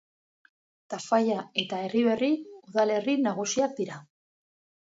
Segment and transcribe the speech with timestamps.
[0.93, 2.31] Tafalla eta Erriberri
[2.71, 4.01] udalerri nagusiak dira.